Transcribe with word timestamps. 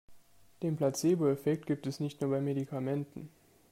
Den 0.63 0.77
Placeboeffekt 0.77 1.67
gibt 1.67 1.85
es 1.85 1.99
nicht 1.99 2.21
nur 2.21 2.31
bei 2.31 2.41
Medikamenten. 2.41 3.29